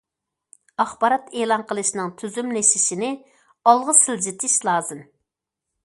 [0.83, 3.13] ئاخبارات ئېلان قىلىشنىڭ تۈزۈملىشىشىنى
[3.69, 5.07] ئالغا سىلجىتىش لازىم.